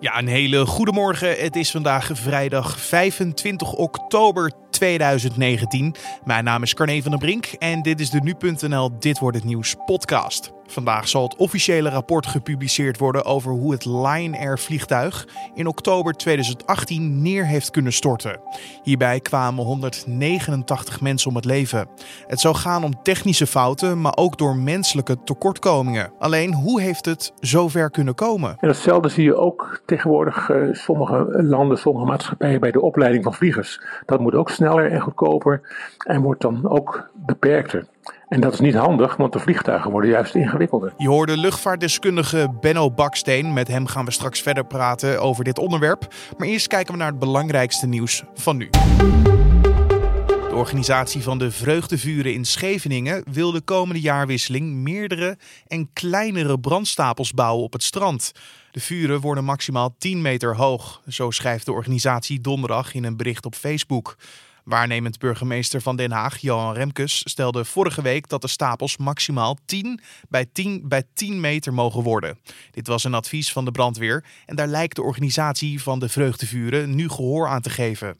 Ja, 0.00 0.18
een 0.18 0.26
hele 0.26 0.66
goede 0.66 0.92
morgen. 0.92 1.40
Het 1.40 1.56
is 1.56 1.70
vandaag 1.70 2.10
vrijdag 2.12 2.80
25 2.80 3.72
oktober 3.72 4.52
2019. 4.70 5.94
Mijn 6.24 6.44
naam 6.44 6.62
is 6.62 6.74
Carne 6.74 7.02
van 7.02 7.10
der 7.10 7.20
Brink 7.20 7.46
en 7.46 7.82
dit 7.82 8.00
is 8.00 8.10
de 8.10 8.20
Nu.nl 8.20 8.98
Dit 8.98 9.18
Wordt 9.18 9.36
Het 9.36 9.46
Nieuws 9.46 9.74
podcast. 9.84 10.59
Vandaag 10.70 11.08
zal 11.08 11.22
het 11.22 11.36
officiële 11.36 11.88
rapport 11.88 12.26
gepubliceerd 12.26 12.98
worden 12.98 13.24
over 13.24 13.52
hoe 13.52 13.72
het 13.72 13.84
Lion 13.84 14.36
Air 14.36 14.58
vliegtuig 14.58 15.26
in 15.54 15.66
oktober 15.66 16.12
2018 16.12 17.22
neer 17.22 17.46
heeft 17.46 17.70
kunnen 17.70 17.92
storten. 17.92 18.40
Hierbij 18.82 19.20
kwamen 19.20 19.64
189 19.64 21.00
mensen 21.00 21.30
om 21.30 21.36
het 21.36 21.44
leven. 21.44 21.88
Het 22.26 22.40
zou 22.40 22.54
gaan 22.54 22.84
om 22.84 23.02
technische 23.02 23.46
fouten, 23.46 24.00
maar 24.00 24.16
ook 24.16 24.38
door 24.38 24.56
menselijke 24.56 25.22
tekortkomingen. 25.24 26.12
Alleen 26.18 26.54
hoe 26.54 26.80
heeft 26.80 27.04
het 27.04 27.32
zover 27.40 27.90
kunnen 27.90 28.14
komen? 28.14 28.56
En 28.60 28.74
zie 29.10 29.24
je 29.24 29.36
ook 29.36 29.82
tegenwoordig 29.86 30.48
uh, 30.48 30.74
sommige 30.74 31.42
landen, 31.42 31.78
sommige 31.78 32.06
maatschappijen 32.06 32.60
bij 32.60 32.70
de 32.70 32.80
opleiding 32.80 33.24
van 33.24 33.34
vliegers. 33.34 33.80
Dat 34.06 34.20
moet 34.20 34.34
ook 34.34 34.50
sneller 34.50 34.90
en 34.90 35.00
goedkoper 35.00 35.60
en 36.06 36.20
wordt 36.20 36.40
dan 36.40 36.68
ook 36.68 37.10
beperkter. 37.14 37.86
En 38.30 38.40
dat 38.40 38.52
is 38.52 38.60
niet 38.60 38.74
handig, 38.74 39.16
want 39.16 39.32
de 39.32 39.38
vliegtuigen 39.38 39.90
worden 39.90 40.10
juist 40.10 40.34
ingewikkelder. 40.34 40.92
Je 40.96 41.08
hoorde 41.08 41.36
luchtvaartdeskundige 41.36 42.48
Benno 42.60 42.90
Baksteen. 42.90 43.52
Met 43.52 43.68
hem 43.68 43.86
gaan 43.86 44.04
we 44.04 44.10
straks 44.10 44.40
verder 44.40 44.66
praten 44.66 45.20
over 45.20 45.44
dit 45.44 45.58
onderwerp. 45.58 46.14
Maar 46.38 46.48
eerst 46.48 46.66
kijken 46.66 46.92
we 46.92 46.98
naar 46.98 47.10
het 47.10 47.18
belangrijkste 47.18 47.86
nieuws 47.86 48.24
van 48.34 48.56
nu. 48.56 48.68
De 50.48 50.56
organisatie 50.56 51.22
van 51.22 51.38
de 51.38 51.50
Vreugdevuren 51.50 52.32
in 52.32 52.44
Scheveningen 52.44 53.24
wil 53.32 53.52
de 53.52 53.60
komende 53.60 54.00
jaarwisseling 54.00 54.74
meerdere 54.74 55.38
en 55.66 55.92
kleinere 55.92 56.60
brandstapels 56.60 57.32
bouwen 57.32 57.64
op 57.64 57.72
het 57.72 57.82
strand. 57.82 58.32
De 58.70 58.80
vuren 58.80 59.20
worden 59.20 59.44
maximaal 59.44 59.94
10 59.98 60.22
meter 60.22 60.56
hoog, 60.56 61.00
zo 61.08 61.30
schrijft 61.30 61.66
de 61.66 61.72
organisatie 61.72 62.40
donderdag 62.40 62.94
in 62.94 63.04
een 63.04 63.16
bericht 63.16 63.46
op 63.46 63.54
Facebook. 63.54 64.16
Waarnemend 64.70 65.18
burgemeester 65.18 65.80
van 65.80 65.96
Den 65.96 66.10
Haag, 66.10 66.38
Johan 66.38 66.74
Remkes, 66.74 67.22
stelde 67.24 67.64
vorige 67.64 68.02
week 68.02 68.28
dat 68.28 68.40
de 68.40 68.48
stapels 68.48 68.96
maximaal 68.96 69.56
10 69.64 70.00
bij 70.28 70.46
10 70.52 70.88
bij 70.88 71.02
10 71.14 71.40
meter 71.40 71.74
mogen 71.74 72.02
worden. 72.02 72.38
Dit 72.70 72.86
was 72.86 73.04
een 73.04 73.14
advies 73.14 73.52
van 73.52 73.64
de 73.64 73.70
brandweer 73.70 74.24
en 74.46 74.56
daar 74.56 74.66
lijkt 74.66 74.96
de 74.96 75.02
organisatie 75.02 75.82
van 75.82 75.98
de 75.98 76.08
Vreugdevuren 76.08 76.94
nu 76.94 77.08
gehoor 77.08 77.48
aan 77.48 77.60
te 77.60 77.70
geven. 77.70 78.16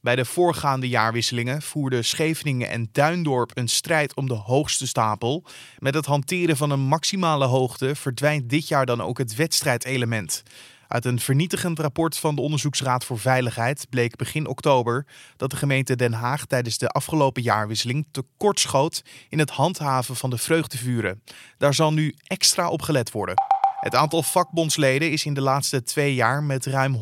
Bij 0.00 0.16
de 0.16 0.24
voorgaande 0.24 0.88
jaarwisselingen 0.88 1.62
voerden 1.62 2.04
Scheveningen 2.04 2.68
en 2.68 2.88
Duindorp 2.92 3.50
een 3.54 3.68
strijd 3.68 4.14
om 4.14 4.28
de 4.28 4.34
hoogste 4.34 4.86
stapel. 4.86 5.44
Met 5.78 5.94
het 5.94 6.06
hanteren 6.06 6.56
van 6.56 6.70
een 6.70 6.80
maximale 6.80 7.44
hoogte 7.44 7.94
verdwijnt 7.94 8.50
dit 8.50 8.68
jaar 8.68 8.86
dan 8.86 9.00
ook 9.00 9.18
het 9.18 9.34
wedstrijdelement. 9.34 10.42
Uit 10.88 11.04
een 11.04 11.20
vernietigend 11.20 11.78
rapport 11.78 12.18
van 12.18 12.34
de 12.34 12.40
Onderzoeksraad 12.40 13.04
voor 13.04 13.18
Veiligheid 13.18 13.86
bleek 13.90 14.16
begin 14.16 14.46
oktober 14.46 15.06
dat 15.36 15.50
de 15.50 15.56
gemeente 15.56 15.96
Den 15.96 16.12
Haag 16.12 16.46
tijdens 16.46 16.78
de 16.78 16.88
afgelopen 16.88 17.42
jaarwisseling 17.42 18.06
tekortschoot 18.10 19.04
in 19.28 19.38
het 19.38 19.50
handhaven 19.50 20.16
van 20.16 20.30
de 20.30 20.38
vreugdevuren. 20.38 21.22
Daar 21.58 21.74
zal 21.74 21.92
nu 21.92 22.14
extra 22.26 22.68
op 22.68 22.82
gelet 22.82 23.10
worden. 23.10 23.55
Het 23.86 23.94
aantal 23.94 24.22
vakbondsleden 24.22 25.10
is 25.10 25.24
in 25.24 25.34
de 25.34 25.40
laatste 25.40 25.82
twee 25.82 26.14
jaar 26.14 26.42
met 26.42 26.66
ruim 26.66 26.96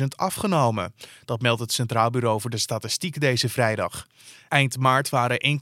100.000 0.00 0.06
afgenomen. 0.16 0.94
Dat 1.24 1.40
meldt 1.40 1.60
het 1.60 1.72
Centraal 1.72 2.10
Bureau 2.10 2.40
voor 2.40 2.50
de 2.50 2.58
Statistiek 2.58 3.20
deze 3.20 3.48
vrijdag. 3.48 4.06
Eind 4.48 4.78
maart 4.78 5.08
waren 5.08 5.58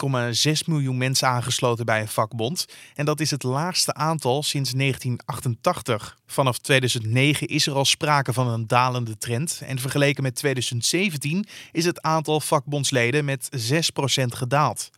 1,6 0.51 0.51
miljoen 0.65 0.97
mensen 0.97 1.27
aangesloten 1.27 1.85
bij 1.85 2.01
een 2.01 2.07
vakbond. 2.07 2.65
En 2.95 3.05
dat 3.05 3.19
is 3.19 3.31
het 3.31 3.43
laagste 3.43 3.93
aantal 3.93 4.43
sinds 4.43 4.71
1988. 4.71 6.17
Vanaf 6.27 6.57
2009 6.57 7.47
is 7.47 7.67
er 7.67 7.73
al 7.73 7.85
sprake 7.85 8.33
van 8.33 8.47
een 8.47 8.67
dalende 8.67 9.17
trend. 9.17 9.61
En 9.65 9.79
vergeleken 9.79 10.23
met 10.23 10.35
2017 10.35 11.45
is 11.71 11.85
het 11.85 12.01
aantal 12.01 12.39
vakbondsleden 12.39 13.25
met 13.25 13.49
6% 14.21 14.23
gedaald. 14.25 14.89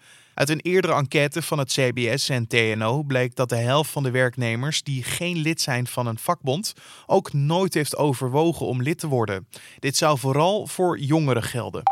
Uit 0.41 0.49
een 0.49 0.59
eerdere 0.59 0.93
enquête 0.93 1.41
van 1.41 1.59
het 1.59 1.71
CBS 1.71 2.29
en 2.29 2.47
TNO 2.47 3.03
bleek 3.03 3.35
dat 3.35 3.49
de 3.49 3.55
helft 3.55 3.91
van 3.91 4.03
de 4.03 4.11
werknemers 4.11 4.83
die 4.83 5.03
geen 5.03 5.37
lid 5.37 5.61
zijn 5.61 5.87
van 5.87 6.07
een 6.07 6.17
vakbond 6.17 6.73
ook 7.05 7.33
nooit 7.33 7.73
heeft 7.73 7.97
overwogen 7.97 8.65
om 8.65 8.81
lid 8.81 8.99
te 8.99 9.07
worden. 9.07 9.47
Dit 9.79 9.97
zou 9.97 10.17
vooral 10.17 10.67
voor 10.67 10.99
jongeren 10.99 11.43
gelden. 11.43 11.83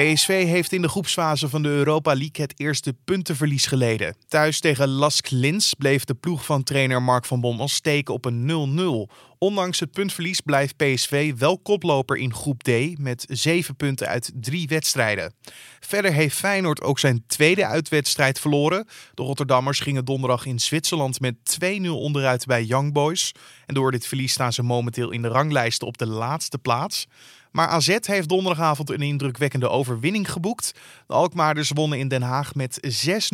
PSV 0.00 0.44
heeft 0.44 0.72
in 0.72 0.82
de 0.82 0.88
groepsfase 0.88 1.48
van 1.48 1.62
de 1.62 1.68
Europa 1.68 2.14
League 2.14 2.44
het 2.44 2.54
eerste 2.56 2.94
puntenverlies 3.04 3.66
geleden. 3.66 4.16
Thuis 4.28 4.60
tegen 4.60 4.88
Lask 4.88 5.30
Lins 5.30 5.74
bleef 5.74 6.04
de 6.04 6.14
ploeg 6.14 6.44
van 6.44 6.62
trainer 6.62 7.02
Mark 7.02 7.24
van 7.24 7.40
Bommel 7.40 7.68
steken 7.68 8.14
op 8.14 8.24
een 8.24 9.08
0-0. 9.08 9.14
Ondanks 9.38 9.80
het 9.80 9.90
puntverlies 9.90 10.40
blijft 10.40 10.76
PSV 10.76 11.34
wel 11.38 11.58
koploper 11.58 12.16
in 12.16 12.34
groep 12.34 12.62
D 12.62 12.98
met 12.98 13.24
7 13.28 13.76
punten 13.76 14.06
uit 14.06 14.32
3 14.34 14.68
wedstrijden. 14.68 15.34
Verder 15.80 16.12
heeft 16.12 16.36
Feyenoord 16.36 16.82
ook 16.82 16.98
zijn 16.98 17.24
tweede 17.26 17.66
uitwedstrijd 17.66 18.40
verloren. 18.40 18.86
De 19.14 19.22
Rotterdammers 19.22 19.80
gingen 19.80 20.04
donderdag 20.04 20.46
in 20.46 20.58
Zwitserland 20.58 21.20
met 21.20 21.34
2-0 21.64 21.88
onderuit 21.88 22.46
bij 22.46 22.64
Young 22.64 22.92
Boys. 22.92 23.32
En 23.66 23.74
door 23.74 23.90
dit 23.90 24.06
verlies 24.06 24.32
staan 24.32 24.52
ze 24.52 24.62
momenteel 24.62 25.10
in 25.10 25.22
de 25.22 25.28
ranglijsten 25.28 25.86
op 25.86 25.98
de 25.98 26.06
laatste 26.06 26.58
plaats. 26.58 27.06
Maar 27.50 27.68
AZ 27.68 27.96
heeft 28.00 28.28
donderdagavond 28.28 28.90
een 28.90 29.00
indrukwekkende 29.00 29.68
overwinning 29.68 30.32
geboekt. 30.32 30.72
De 31.06 31.14
Alkmaarders 31.14 31.70
wonnen 31.74 31.98
in 31.98 32.08
Den 32.08 32.22
Haag 32.22 32.54
met 32.54 32.80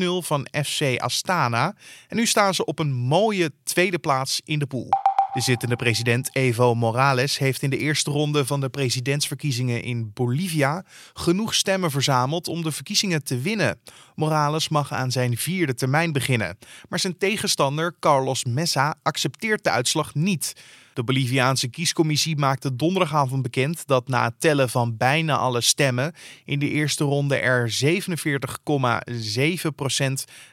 6-0 0.01 0.05
van 0.19 0.49
FC 0.65 0.99
Astana. 0.99 1.75
En 2.09 2.17
nu 2.17 2.27
staan 2.27 2.55
ze 2.55 2.65
op 2.65 2.79
een 2.79 2.93
mooie 2.93 3.53
tweede 3.65 3.99
plaats 3.99 4.41
in 4.45 4.59
de 4.59 4.67
pool. 4.67 4.89
De 5.37 5.43
zittende 5.43 5.77
president 5.77 6.29
Evo 6.33 6.75
Morales 6.75 7.39
heeft 7.39 7.63
in 7.63 7.71
de 7.71 7.79
eerste 7.79 8.11
ronde 8.11 8.47
van 8.47 8.61
de 8.61 8.69
presidentsverkiezingen 8.69 9.83
in 9.83 10.11
Bolivia 10.15 10.85
genoeg 11.15 11.55
stemmen 11.55 11.91
verzameld 11.91 12.49
om 12.49 12.63
de 12.63 12.73
verkiezingen 12.73 13.25
te 13.25 13.39
winnen. 13.39 13.81
Morales 14.15 14.69
mag 14.69 14.93
aan 14.93 15.11
zijn 15.11 15.37
vierde 15.37 15.75
termijn 15.75 16.13
beginnen, 16.13 16.59
maar 16.89 16.99
zijn 16.99 17.19
tegenstander 17.19 17.95
Carlos 18.01 18.45
Mesa 18.45 18.95
accepteert 19.03 19.65
de 19.65 19.71
uitslag 19.71 20.15
niet. 20.15 20.53
De 20.97 21.05
Boliviaanse 21.05 21.69
kiescommissie 21.69 22.37
maakte 22.37 22.77
donderdagavond 22.77 23.43
bekend 23.43 23.87
dat 23.87 24.09
na 24.09 24.25
het 24.25 24.41
tellen 24.41 24.69
van 24.69 24.97
bijna 24.97 25.37
alle 25.37 25.61
stemmen 25.61 26.13
in 26.45 26.59
de 26.59 26.71
eerste 26.71 27.05
ronde 27.05 27.37
er 27.37 27.79
47,7% 27.85 27.91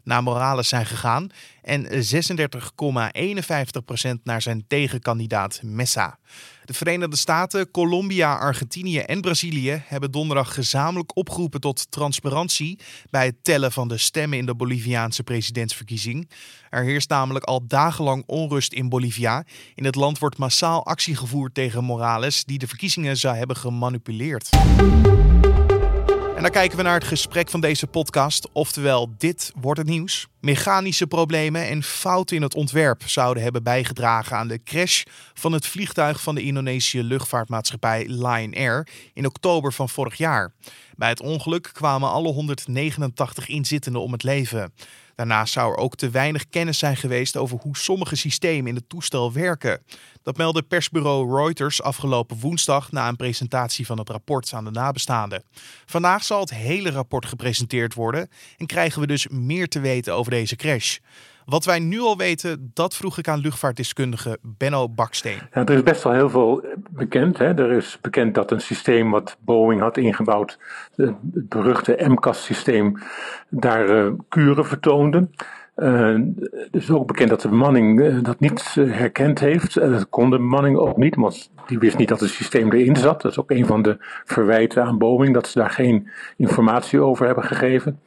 naar 0.04 0.24
Morales 0.24 0.68
zijn 0.68 0.86
gegaan 0.86 1.30
en 1.62 1.86
36,51% 1.86 1.90
naar 4.24 4.42
zijn 4.42 4.68
tegenkandidaat 4.68 5.60
Messa. 5.64 6.20
De 6.66 6.74
Verenigde 6.74 7.16
Staten, 7.16 7.72
Colombia, 7.72 8.38
Argentinië 8.38 8.98
en 9.00 9.22
Brazilië 9.22 9.84
hebben 9.86 10.12
donderdag 10.12 10.54
gezamenlijk 10.54 11.18
opgeroepen 11.18 11.60
tot 11.60 11.92
transparantie 11.92 12.80
bij 13.10 13.26
het 13.26 13.36
tellen 13.42 13.72
van 13.72 13.88
de 13.88 13.98
stemmen 13.98 14.38
in 14.38 14.46
de 14.46 14.56
Boliviaanse 14.56 15.24
presidentsverkiezing. 15.24 16.30
Er 16.70 16.84
heerst 16.84 17.10
namelijk 17.10 17.46
al 17.46 17.68
dagenlang 17.68 18.24
onrust 18.26 18.74
in 18.74 18.90
Bolivia. 18.90 19.44
In 19.76 19.86
het 19.86 19.96
land 19.96 20.20
wordt 20.20 20.38
massaal 20.38 20.86
actie 20.86 21.16
gevoerd 21.16 21.54
tegen 21.54 21.84
Morales, 21.84 22.44
die 22.44 22.58
de 22.58 22.68
verkiezingen 22.68 23.18
zou 23.18 23.36
hebben 23.36 23.56
gemanipuleerd. 23.56 24.50
Dan 26.44 26.52
kijken 26.52 26.78
we 26.78 26.84
naar 26.84 26.94
het 26.94 27.04
gesprek 27.04 27.50
van 27.50 27.62
deze 27.62 27.88
podcast. 27.88 28.50
Oftewel, 28.52 29.14
dit 29.18 29.52
wordt 29.62 29.80
het 29.80 29.90
nieuws. 29.90 30.28
Mechanische 30.40 31.08
problemen 31.08 31.68
en 31.68 31.84
fouten 31.84 32.36
in 32.36 32.42
het 32.42 32.56
ontwerp 32.56 33.02
zouden 33.06 33.44
hebben 33.44 33.64
bijgedragen 33.64 34.38
aan 34.38 34.48
de 34.48 34.64
crash 34.64 35.04
van 35.34 35.52
het 35.52 35.68
vliegtuig 35.68 36.22
van 36.22 36.36
de 36.36 36.42
Indonesische 36.42 37.04
luchtvaartmaatschappij 37.04 38.06
Lion 38.08 38.54
Air 38.54 38.88
in 39.14 39.26
oktober 39.26 39.74
van 39.74 39.90
vorig 39.90 40.16
jaar. 40.16 40.54
Bij 40.96 41.10
het 41.10 41.22
ongeluk 41.22 41.70
kwamen 41.74 42.10
alle 42.10 42.32
189 42.32 43.48
inzittenden 43.48 44.02
om 44.02 44.12
het 44.12 44.24
leven. 44.24 44.74
Daarnaast 45.16 45.54
zou 45.54 45.72
er 45.72 45.78
ook 45.78 45.96
te 45.96 46.10
weinig 46.10 46.50
kennis 46.50 46.78
zijn 46.78 46.98
geweest 46.98 47.38
over 47.38 47.58
hoe 47.62 47.78
sommige 47.78 48.16
systemen 48.16 48.68
in 48.68 48.76
het 48.76 48.90
toestel 48.90 49.34
werken. 49.34 49.84
Dat 50.24 50.38
meldde 50.38 50.62
persbureau 50.62 51.36
Reuters 51.36 51.82
afgelopen 51.82 52.40
woensdag 52.40 52.92
na 52.92 53.08
een 53.08 53.16
presentatie 53.16 53.86
van 53.86 53.98
het 53.98 54.10
rapport 54.10 54.54
aan 54.54 54.64
de 54.64 54.72
nabestaanden. 54.72 55.44
Vandaag 55.86 56.24
zal 56.24 56.40
het 56.40 56.54
hele 56.54 56.92
rapport 56.92 57.26
gepresenteerd 57.26 57.94
worden 57.94 58.30
en 58.58 58.66
krijgen 58.66 59.02
we 59.02 59.08
dus 59.08 59.28
meer 59.28 59.68
te 59.68 59.80
weten 59.80 60.14
over 60.14 60.32
deze 60.32 60.56
crash. 60.56 60.98
Wat 61.46 61.66
wij 61.66 61.80
nu 61.80 62.00
al 62.00 62.18
weten, 62.18 62.72
dat 62.74 62.96
vroeg 62.96 63.18
ik 63.18 63.28
aan 63.28 63.40
luchtvaartdeskundige 63.40 64.38
Benno 64.42 64.90
Baksteen. 64.90 65.40
Er 65.52 65.70
is 65.70 65.84
best 65.84 66.04
wel 66.04 66.14
heel 66.14 66.30
veel 66.30 66.66
bekend. 66.90 67.38
Hè. 67.38 67.46
Er 67.46 67.72
is 67.72 67.98
bekend 68.02 68.36
dat 68.36 68.52
een 68.52 68.62
systeem 68.62 69.12
wat 69.12 69.38
Boeing 69.40 69.82
had 69.82 69.98
ingebouwd, 69.98 70.60
het 70.96 71.16
beruchte 71.50 71.98
MCAS-systeem, 72.08 72.98
daar 73.50 73.90
uh, 73.90 74.12
kuren 74.30 74.66
vertoonde. 74.66 75.28
Het 75.76 76.70
is 76.72 76.92
ook 76.92 77.08
bekend 77.08 77.30
dat 77.30 77.42
de 77.42 77.50
bemanning 77.50 78.20
dat 78.22 78.40
niet 78.40 78.74
herkend 78.76 79.40
heeft. 79.40 79.74
dat 79.74 80.10
kon 80.10 80.30
de 80.30 80.38
bemanning 80.38 80.78
ook 80.78 80.98
niet, 80.98 81.16
want 81.16 81.52
die 81.68 81.80
wist 81.80 81.98
niet 81.98 82.08
dat 82.08 82.20
het 82.20 82.30
systeem 82.30 82.72
erin 82.72 82.96
zat. 82.96 83.22
Dat 83.22 83.32
is 83.32 83.40
ook 83.40 83.52
een 83.52 83.66
van 83.66 83.82
de 83.82 83.98
verwijten 84.26 84.84
aan 84.84 84.98
Boeing, 84.98 85.34
dat 85.34 85.48
ze 85.48 85.60
daar 85.60 85.70
geen 85.70 86.10
informatie 86.38 87.02
over 87.02 87.26
hebben 87.26 87.44
gegeven. 87.44 88.00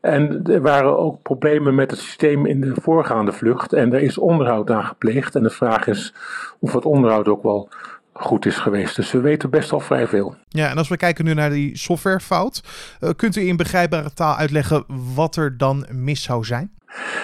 En 0.00 0.42
er 0.44 0.60
waren 0.60 0.98
ook 0.98 1.22
problemen 1.22 1.74
met 1.74 1.90
het 1.90 2.00
systeem 2.00 2.46
in 2.46 2.60
de 2.60 2.74
voorgaande 2.80 3.32
vlucht. 3.32 3.72
En 3.72 3.92
er 3.92 4.02
is 4.02 4.18
onderhoud 4.18 4.70
aan 4.70 4.84
gepleegd. 4.84 5.34
En 5.34 5.42
de 5.42 5.50
vraag 5.50 5.86
is 5.86 6.14
of 6.58 6.72
het 6.72 6.84
onderhoud 6.84 7.28
ook 7.28 7.42
wel 7.42 7.68
goed 8.14 8.46
is 8.46 8.56
geweest. 8.56 8.96
Dus 8.96 9.12
we 9.12 9.20
weten 9.20 9.50
best 9.50 9.70
wel 9.70 9.80
vrij 9.80 10.06
veel. 10.06 10.36
Ja, 10.48 10.70
en 10.70 10.78
als 10.78 10.88
we 10.88 10.96
kijken 10.96 11.24
nu 11.24 11.34
naar 11.34 11.50
die 11.50 11.78
softwarefout, 11.78 12.62
uh, 13.00 13.10
kunt 13.16 13.36
u 13.36 13.46
in 13.46 13.56
begrijpbare 13.56 14.12
taal 14.12 14.36
uitleggen 14.36 14.84
wat 15.14 15.36
er 15.36 15.56
dan 15.56 15.86
mis 15.90 16.22
zou 16.22 16.44
zijn? 16.44 16.72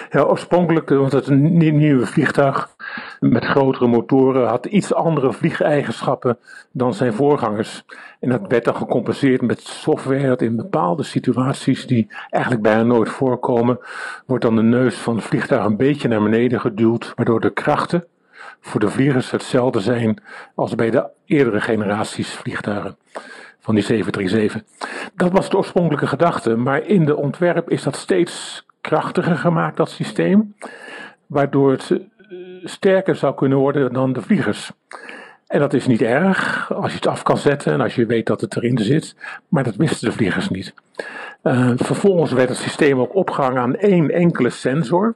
Ja, 0.09 0.21
oorspronkelijk 0.21 0.89
was 0.89 1.13
het 1.13 1.27
een 1.27 1.57
nieuwe 1.57 2.05
vliegtuig 2.05 2.75
met 3.19 3.45
grotere 3.45 3.87
motoren, 3.87 4.47
had 4.47 4.65
iets 4.65 4.93
andere 4.93 5.33
vliegeigenschappen 5.33 6.37
dan 6.71 6.93
zijn 6.93 7.13
voorgangers. 7.13 7.85
En 8.19 8.29
dat 8.29 8.41
werd 8.47 8.65
dan 8.65 8.75
gecompenseerd 8.75 9.41
met 9.41 9.61
software 9.61 10.27
dat 10.27 10.41
in 10.41 10.55
bepaalde 10.55 11.03
situaties 11.03 11.87
die 11.87 12.07
eigenlijk 12.29 12.63
bijna 12.63 12.83
nooit 12.83 13.09
voorkomen, 13.09 13.79
wordt 14.25 14.43
dan 14.43 14.55
de 14.55 14.61
neus 14.61 14.95
van 14.95 15.15
het 15.15 15.25
vliegtuig 15.25 15.65
een 15.65 15.77
beetje 15.77 16.07
naar 16.07 16.23
beneden 16.23 16.59
geduwd, 16.59 17.13
waardoor 17.15 17.41
de 17.41 17.53
krachten 17.53 18.05
voor 18.61 18.79
de 18.79 18.89
vliegers 18.89 19.31
hetzelfde 19.31 19.79
zijn 19.79 20.21
als 20.55 20.75
bij 20.75 20.89
de 20.89 21.09
eerdere 21.25 21.61
generaties 21.61 22.33
vliegtuigen 22.33 22.97
van 23.59 23.75
die 23.75 23.83
737. 23.83 24.61
Dat 25.15 25.31
was 25.31 25.49
de 25.49 25.57
oorspronkelijke 25.57 26.07
gedachte, 26.07 26.55
maar 26.55 26.83
in 26.83 27.05
de 27.05 27.15
ontwerp 27.15 27.69
is 27.69 27.83
dat 27.83 27.95
steeds 27.95 28.65
krachtiger 28.81 29.37
gemaakt, 29.37 29.77
dat 29.77 29.89
systeem, 29.89 30.55
waardoor 31.27 31.71
het 31.71 31.91
eh, 31.91 31.99
sterker 32.63 33.15
zou 33.15 33.35
kunnen 33.35 33.57
worden 33.57 33.93
dan 33.93 34.13
de 34.13 34.21
vliegers. 34.21 34.71
En 35.47 35.59
dat 35.59 35.73
is 35.73 35.87
niet 35.87 36.01
erg 36.01 36.71
als 36.73 36.91
je 36.91 36.95
het 36.95 37.07
af 37.07 37.23
kan 37.23 37.37
zetten 37.37 37.73
en 37.73 37.81
als 37.81 37.95
je 37.95 38.05
weet 38.05 38.25
dat 38.25 38.41
het 38.41 38.55
erin 38.55 38.77
zit, 38.77 39.15
maar 39.47 39.63
dat 39.63 39.75
wisten 39.75 40.09
de 40.09 40.15
vliegers 40.15 40.49
niet. 40.49 40.73
Uh, 41.43 41.71
vervolgens 41.75 42.31
werd 42.31 42.49
het 42.49 42.57
systeem 42.57 42.99
ook 42.99 43.15
opgehangen 43.15 43.61
aan 43.61 43.75
één 43.75 44.09
enkele 44.09 44.49
sensor. 44.49 45.15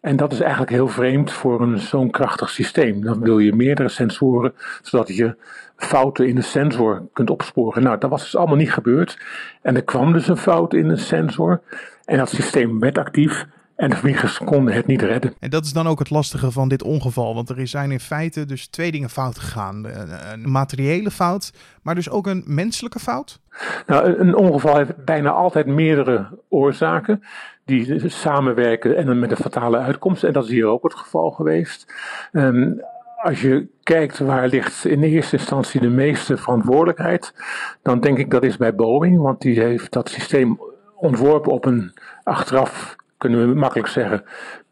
En 0.00 0.16
dat 0.16 0.32
is 0.32 0.40
eigenlijk 0.40 0.70
heel 0.70 0.88
vreemd 0.88 1.32
voor 1.32 1.78
zo'n 1.78 2.10
krachtig 2.10 2.50
systeem. 2.50 3.02
Dan 3.02 3.20
wil 3.20 3.38
je 3.38 3.54
meerdere 3.54 3.88
sensoren, 3.88 4.54
zodat 4.82 5.08
je 5.16 5.36
fouten 5.76 6.28
in 6.28 6.34
de 6.34 6.42
sensor 6.42 7.08
kunt 7.12 7.30
opsporen. 7.30 7.82
Nou, 7.82 7.98
dat 7.98 8.10
was 8.10 8.22
dus 8.22 8.36
allemaal 8.36 8.56
niet 8.56 8.72
gebeurd. 8.72 9.18
En 9.62 9.76
er 9.76 9.84
kwam 9.84 10.12
dus 10.12 10.28
een 10.28 10.36
fout 10.36 10.74
in 10.74 10.88
de 10.88 10.96
sensor. 10.96 11.60
En 12.04 12.18
dat 12.18 12.28
systeem 12.28 12.78
werd 12.78 12.98
actief. 12.98 13.46
En 13.78 13.90
de 13.90 13.96
vliegers 13.96 14.38
konden 14.38 14.74
het 14.74 14.86
niet 14.86 15.02
redden. 15.02 15.34
En 15.38 15.50
dat 15.50 15.64
is 15.64 15.72
dan 15.72 15.86
ook 15.86 15.98
het 15.98 16.10
lastige 16.10 16.50
van 16.50 16.68
dit 16.68 16.82
ongeval. 16.82 17.34
Want 17.34 17.48
er 17.48 17.66
zijn 17.66 17.90
in 17.90 18.00
feite 18.00 18.46
dus 18.46 18.66
twee 18.66 18.90
dingen 18.90 19.10
fout 19.10 19.38
gegaan. 19.38 19.86
Een 20.32 20.50
materiële 20.50 21.10
fout, 21.10 21.52
maar 21.82 21.94
dus 21.94 22.10
ook 22.10 22.26
een 22.26 22.44
menselijke 22.46 22.98
fout? 22.98 23.40
Nou, 23.86 24.18
een 24.18 24.34
ongeval 24.34 24.76
heeft 24.76 25.04
bijna 25.04 25.30
altijd 25.30 25.66
meerdere 25.66 26.38
oorzaken 26.48 27.22
die 27.64 28.08
samenwerken 28.08 28.96
en 28.96 29.18
met 29.18 29.30
een 29.30 29.36
fatale 29.36 29.78
uitkomst. 29.78 30.24
En 30.24 30.32
dat 30.32 30.44
is 30.44 30.50
hier 30.50 30.66
ook 30.66 30.82
het 30.82 30.94
geval 30.94 31.30
geweest. 31.30 31.94
Um, 32.32 32.80
als 33.16 33.40
je 33.40 33.66
kijkt 33.82 34.18
waar 34.18 34.48
ligt 34.48 34.84
in 34.84 35.02
eerste 35.02 35.36
instantie 35.36 35.80
de 35.80 35.88
meeste 35.88 36.36
verantwoordelijkheid, 36.36 37.34
dan 37.82 38.00
denk 38.00 38.18
ik 38.18 38.30
dat 38.30 38.42
is 38.42 38.56
bij 38.56 38.74
Boeing, 38.74 39.18
want 39.18 39.40
die 39.40 39.60
heeft 39.60 39.92
dat 39.92 40.08
systeem 40.08 40.60
ontworpen 40.96 41.52
op 41.52 41.64
een 41.64 41.92
achteraf, 42.22 42.96
kunnen 43.18 43.48
we 43.48 43.54
makkelijk 43.54 43.88
zeggen, 43.88 44.24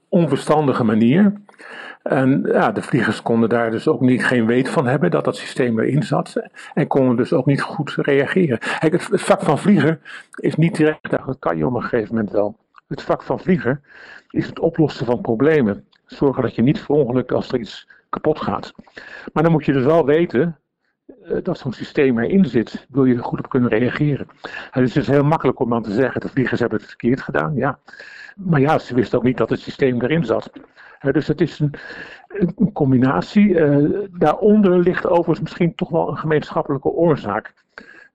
onverstandige 0.09 0.85
manier. 0.85 1.33
En 2.03 2.43
ja, 2.53 2.73
de 2.73 2.83
vliegers 2.83 3.23
konden 3.23 3.49
daar 3.49 3.71
dus 3.71 3.89
ook 3.89 4.01
niet, 4.01 4.25
geen 4.25 4.47
weet 4.47 4.69
van 4.69 4.87
hebben 4.87 5.11
dat 5.11 5.25
dat 5.25 5.37
systeem 5.37 5.81
erin 5.81 6.03
zat. 6.03 6.43
En 6.75 6.87
konden 6.87 7.17
dus 7.17 7.33
ook 7.33 7.47
niet 7.47 7.61
goed 7.61 7.95
reageren. 7.97 8.59
Kijk, 8.59 8.93
het, 8.93 9.23
vak 9.23 9.43
van 9.43 9.59
vlieger 9.59 9.99
is 10.37 10.55
niet 10.55 10.77
direct, 10.77 11.11
dat 11.11 11.37
kan 11.39 11.57
je 11.57 11.67
op 11.67 11.75
een 11.75 11.83
gegeven 11.83 12.15
moment 12.15 12.33
wel. 12.33 12.57
Het 12.89 13.03
vak 13.03 13.23
van 13.23 13.41
vlieger 13.41 13.81
is 14.31 14.47
het 14.47 14.59
oplossen 14.59 15.07
van 15.07 15.21
problemen. 15.21 15.85
Zorgen 16.07 16.43
dat 16.43 16.55
je 16.55 16.63
niet 16.63 16.81
verongelukt 16.81 17.33
als 17.33 17.53
er 17.53 17.59
iets 17.59 17.89
kapot 18.11 18.41
gaat. 18.41 18.73
Maar 19.33 19.43
dan 19.43 19.53
moet 19.53 19.65
je 19.65 19.73
dus 19.73 19.85
wel 19.85 20.05
weten 20.05 20.59
dat 21.43 21.59
zo'n 21.59 21.73
systeem 21.73 22.19
erin 22.19 22.45
zit. 22.45 22.87
Wil 22.89 23.05
je 23.05 23.15
er 23.15 23.25
goed 23.25 23.39
op 23.39 23.49
kunnen 23.49 23.71
reageren. 23.71 24.27
En 24.71 24.83
het 24.83 24.97
is 24.97 25.07
heel 25.07 25.25
makkelijk 25.25 25.61
om 25.61 25.71
dan 25.71 25.83
te 25.83 25.93
zeggen: 25.93 26.21
de 26.21 26.29
vliegers 26.29 26.61
hebben 26.61 26.79
het 26.79 26.89
verkeerd 26.89 27.21
gedaan. 27.21 27.55
Ja. 27.55 27.79
Maar 28.37 28.61
ja, 28.61 28.79
ze 28.79 28.95
wisten 28.95 29.19
ook 29.19 29.25
niet 29.25 29.37
dat 29.37 29.51
het 29.51 29.61
systeem 29.61 30.03
erin 30.03 30.25
zat. 30.25 30.51
Dus 31.13 31.27
het 31.27 31.41
is 31.41 31.59
een, 31.59 32.73
combinatie. 32.73 33.49
Uh, 33.49 34.01
daaronder 34.13 34.79
ligt 34.79 35.07
overigens 35.07 35.41
misschien 35.41 35.75
toch 35.75 35.89
wel 35.89 36.09
een 36.09 36.17
gemeenschappelijke 36.17 36.89
oorzaak. 36.89 37.55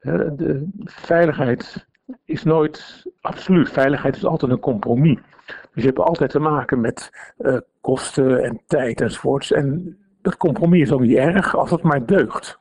de 0.02 0.70
veiligheid 0.84 1.88
is 2.26 2.44
nooit 2.44 3.06
absoluut. 3.22 3.70
Veiligheid 3.70 4.16
is 4.16 4.26
altijd 4.26 4.52
een 4.52 4.60
compromis. 4.60 5.20
Dus 5.46 5.84
je 5.84 5.86
hebt 5.86 6.00
altijd 6.00 6.30
te 6.30 6.40
maken 6.40 6.82
met 6.82 7.10
uh, 7.38 7.58
kosten 7.82 8.44
en 8.44 8.62
tijd 8.68 9.02
enzovoorts. 9.02 9.52
En 9.52 9.98
dat 10.22 10.38
compromis 10.38 10.82
is 10.82 10.92
ook 10.92 11.02
niet 11.02 11.18
erg 11.18 11.56
als 11.56 11.72
het 11.72 11.82
maar 11.82 12.06
deugt. 12.06 12.61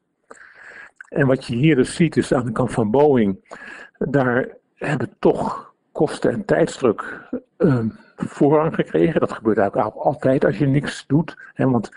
En 1.10 1.26
wat 1.26 1.44
je 1.44 1.56
hier 1.56 1.76
dus 1.76 1.94
ziet 1.94 2.16
is 2.16 2.32
aan 2.32 2.44
de 2.44 2.52
kant 2.52 2.72
van 2.72 2.90
Boeing, 2.90 3.58
daar 3.98 4.48
hebben 4.74 5.14
toch 5.18 5.72
kosten 5.92 6.30
en 6.30 6.44
tijdsdruk 6.44 7.28
uh, 7.58 7.78
voorrang 8.16 8.74
gekregen. 8.74 9.20
Dat 9.20 9.32
gebeurt 9.32 9.58
eigenlijk 9.58 9.96
altijd 9.96 10.44
als 10.44 10.58
je 10.58 10.66
niks 10.66 11.04
doet. 11.06 11.36
Hè, 11.54 11.70
want 11.70 11.90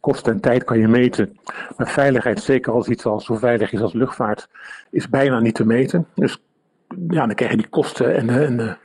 kosten 0.00 0.32
en 0.32 0.40
tijd 0.40 0.64
kan 0.64 0.78
je 0.78 0.88
meten. 0.88 1.38
Maar 1.76 1.88
veiligheid, 1.88 2.40
zeker 2.40 2.72
als 2.72 2.88
iets 2.88 3.06
al 3.06 3.20
zo 3.20 3.36
veilig 3.36 3.72
is 3.72 3.80
als 3.80 3.92
luchtvaart, 3.92 4.48
is 4.90 5.08
bijna 5.08 5.40
niet 5.40 5.54
te 5.54 5.66
meten. 5.66 6.06
Dus 6.14 6.42
ja, 7.08 7.26
dan 7.26 7.34
krijg 7.34 7.50
je 7.50 7.56
die 7.56 7.68
kosten 7.68 8.16
en 8.16 8.26
de, 8.26 8.44
en 8.44 8.56
de, 8.56 8.76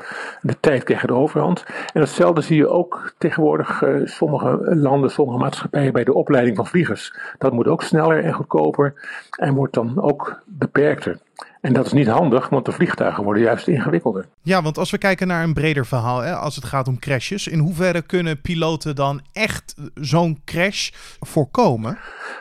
de 0.41 0.59
tijd 0.59 0.83
krijgen 0.83 1.07
de 1.07 1.13
overhand. 1.13 1.63
En 1.93 2.01
hetzelfde 2.01 2.41
zie 2.41 2.57
je 2.57 2.67
ook 2.67 3.13
tegenwoordig 3.17 3.81
uh, 3.81 4.05
sommige 4.07 4.75
landen, 4.75 5.11
sommige 5.11 5.37
maatschappijen 5.37 5.93
bij 5.93 6.03
de 6.03 6.13
opleiding 6.13 6.55
van 6.55 6.67
vliegers. 6.67 7.15
Dat 7.37 7.53
moet 7.53 7.67
ook 7.67 7.83
sneller 7.83 8.23
en 8.23 8.33
goedkoper 8.33 8.93
en 9.39 9.53
wordt 9.53 9.73
dan 9.73 10.01
ook 10.01 10.41
beperkter. 10.45 11.19
En 11.61 11.73
dat 11.73 11.85
is 11.85 11.93
niet 11.93 12.07
handig, 12.07 12.49
want 12.49 12.65
de 12.65 12.71
vliegtuigen 12.71 13.23
worden 13.23 13.43
juist 13.43 13.67
ingewikkelder. 13.67 14.25
Ja, 14.41 14.61
want 14.61 14.77
als 14.77 14.91
we 14.91 14.97
kijken 14.97 15.27
naar 15.27 15.43
een 15.43 15.53
breder 15.53 15.85
verhaal, 15.85 16.19
hè, 16.19 16.35
als 16.35 16.55
het 16.55 16.65
gaat 16.65 16.87
om 16.87 16.99
crashes, 16.99 17.47
in 17.47 17.59
hoeverre 17.59 18.01
kunnen 18.01 18.41
piloten 18.41 18.95
dan 18.95 19.21
echt 19.33 19.75
zo'n 19.93 20.41
crash 20.45 20.89
voorkomen? 21.19 21.97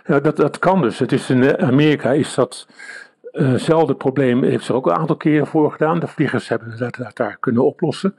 Ja, 0.07 0.21
dat, 0.21 0.37
dat 0.37 0.59
kan 0.59 0.83
dus. 0.83 0.99
Het 0.99 1.13
is 1.13 1.31
in 1.31 1.59
Amerika 1.59 2.13
is 2.13 2.35
dat 2.35 2.67
Hetzelfde 3.35 3.95
probleem 3.95 4.43
heeft 4.43 4.69
er 4.69 4.75
ook 4.75 4.87
een 4.87 4.97
aantal 4.97 5.17
keren 5.17 5.47
voor 5.47 5.73
gedaan. 5.73 6.01
De 6.01 6.07
vliegers 6.07 6.49
hebben 6.49 6.79
dat, 6.79 7.17
daar 7.17 7.37
kunnen 7.41 7.65
oplossen. 7.65 8.15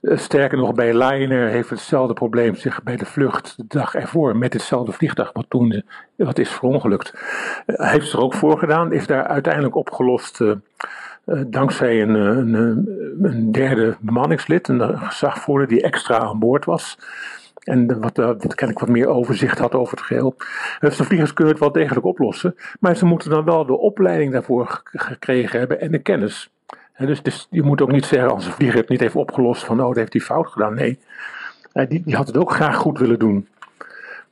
Uh, 0.00 0.18
sterker 0.18 0.58
nog, 0.58 0.74
bij 0.74 0.96
Lion 0.96 1.30
heeft 1.30 1.70
hetzelfde 1.70 2.14
probleem 2.14 2.54
zich 2.54 2.82
bij 2.82 2.96
de 2.96 3.04
vlucht 3.04 3.56
de 3.56 3.64
dag 3.68 3.94
ervoor 3.94 4.36
met 4.36 4.52
hetzelfde 4.52 4.92
vliegtuig 4.92 5.30
wat 5.32 5.46
toen 5.48 5.82
wat 6.16 6.38
is 6.38 6.50
verongelukt. 6.50 7.14
Uh, 7.66 7.90
heeft 7.90 8.12
er 8.12 8.20
ook 8.20 8.34
voor 8.34 8.58
gedaan, 8.58 8.92
is 8.92 9.06
daar 9.06 9.26
uiteindelijk 9.26 9.74
opgelost 9.74 10.40
dankzij 11.46 12.02
een, 12.02 12.14
een, 12.14 12.54
een, 13.22 13.52
derde 13.52 13.96
bemanningslid, 14.00 14.68
een 14.68 14.98
gezagvoerder 14.98 15.68
die 15.68 15.82
extra 15.82 16.18
aan 16.18 16.38
boord 16.38 16.64
was. 16.64 16.98
En 17.64 18.00
wat, 18.00 18.18
uh, 18.18 18.30
ik 18.68 18.78
wat 18.78 18.88
meer 18.88 19.06
overzicht 19.06 19.58
had 19.58 19.74
over 19.74 19.96
het 19.96 20.06
geheel. 20.06 20.36
Dus 20.80 20.96
de 20.96 21.04
vliegers 21.04 21.32
kunnen 21.32 21.52
het 21.52 21.62
wel 21.62 21.72
degelijk 21.72 22.06
oplossen. 22.06 22.54
Maar 22.80 22.96
ze 22.96 23.04
moeten 23.04 23.30
dan 23.30 23.44
wel 23.44 23.66
de 23.66 23.78
opleiding 23.78 24.32
daarvoor 24.32 24.82
gekregen 24.84 25.58
hebben 25.58 25.80
en 25.80 25.90
de 25.90 25.98
kennis. 25.98 26.50
En 26.92 27.06
dus, 27.22 27.46
je 27.50 27.62
moet 27.62 27.82
ook 27.82 27.92
niet 27.92 28.06
zeggen 28.06 28.30
als 28.30 28.46
een 28.46 28.52
vlieger 28.52 28.80
het 28.80 28.88
niet 28.88 29.00
heeft 29.00 29.14
opgelost 29.14 29.64
van 29.64 29.80
oh, 29.80 29.86
dat 29.86 29.96
heeft 29.96 30.12
hij 30.12 30.22
fout 30.22 30.46
gedaan. 30.46 30.74
Nee, 30.74 30.98
die, 31.72 32.02
die 32.04 32.16
had 32.16 32.26
het 32.26 32.36
ook 32.36 32.52
graag 32.52 32.76
goed 32.76 32.98
willen 32.98 33.18
doen. 33.18 33.48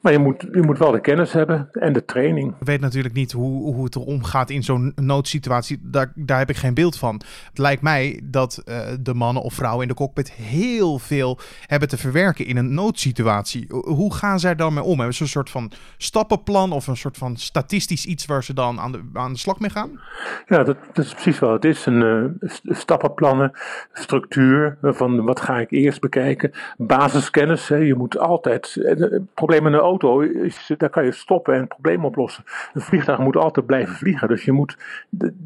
Maar 0.03 0.13
je 0.13 0.19
moet, 0.19 0.47
je 0.53 0.63
moet 0.63 0.79
wel 0.79 0.91
de 0.91 1.01
kennis 1.01 1.33
hebben 1.33 1.69
en 1.73 1.93
de 1.93 2.05
training. 2.05 2.55
Ik 2.61 2.67
weet 2.67 2.81
natuurlijk 2.81 3.15
niet 3.15 3.33
hoe, 3.33 3.75
hoe 3.75 3.85
het 3.85 3.97
erom 3.97 4.25
gaat 4.25 4.51
in 4.51 4.63
zo'n 4.63 4.93
noodsituatie. 4.95 5.79
Daar, 5.83 6.13
daar 6.15 6.39
heb 6.39 6.51
ik 6.51 6.57
geen 6.57 6.75
beeld 6.75 6.99
van. 6.99 7.21
Het 7.49 7.59
lijkt 7.59 7.83
mij 7.83 8.21
dat 8.25 8.63
uh, 8.65 8.81
de 9.01 9.15
mannen 9.15 9.43
of 9.43 9.55
vrouwen 9.55 9.83
in 9.83 9.89
de 9.89 9.95
cockpit 9.95 10.33
heel 10.33 10.99
veel 10.99 11.39
hebben 11.67 11.89
te 11.89 11.99
verwerken 11.99 12.47
in 12.47 12.57
een 12.57 12.75
noodsituatie. 12.75 13.67
Hoe 13.69 14.15
gaan 14.15 14.41
zij 14.41 14.55
daarmee 14.55 14.85
om? 14.85 14.97
Hebben 14.97 15.15
ze 15.15 15.23
een 15.23 15.29
soort 15.29 15.51
van 15.51 15.73
stappenplan 15.97 16.73
of 16.73 16.87
een 16.87 16.97
soort 16.97 17.17
van 17.17 17.37
statistisch 17.37 18.07
iets 18.07 18.27
waar 18.27 18.45
ze 18.45 18.55
dan 18.55 18.81
aan 18.81 18.93
de, 18.93 19.01
aan 19.13 19.33
de 19.33 19.39
slag 19.39 19.59
mee 19.59 19.71
gaan? 19.71 20.01
Ja, 20.47 20.65
dat, 20.65 20.77
dat 20.93 21.05
is 21.05 21.13
precies 21.13 21.39
wel. 21.39 21.53
Het 21.53 21.65
is 21.65 21.87
een 21.87 22.01
uh, 22.43 22.51
stappenplannen, 22.65 23.53
structuur 23.93 24.79
van 24.83 25.25
wat 25.25 25.41
ga 25.41 25.59
ik 25.59 25.71
eerst 25.71 26.01
bekijken. 26.01 26.53
Basiskennis, 26.77 27.69
hè. 27.69 27.77
je 27.77 27.95
moet 27.95 28.19
altijd. 28.19 28.77
Uh, 28.77 29.21
problemen 29.35 29.73
auto, 29.93 30.21
is, 30.21 30.73
daar 30.77 30.91
kan 30.91 31.05
je 31.05 31.13
stoppen 31.13 31.55
en 31.55 31.61
het 31.61 31.69
probleem 31.69 32.05
oplossen. 32.05 32.45
Een 32.73 32.81
vliegtuig 32.81 33.19
moet 33.19 33.37
altijd 33.37 33.67
blijven 33.67 33.95
vliegen. 33.95 34.29
Dus 34.29 34.45
je 34.45 34.53
moet, 34.53 34.77